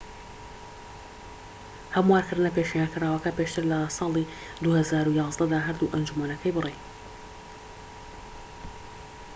هەموارکردنە 1.95 2.51
پێشنیارکراوەکە 2.57 3.31
پێشتر 3.37 3.63
لە 3.71 3.79
ساڵی 3.97 4.25
2011 4.63 5.45
دا 5.53 5.59
هەردوو 5.67 5.91
ئەنجومەنەکەی 5.93 6.55
بڕی 6.57 6.77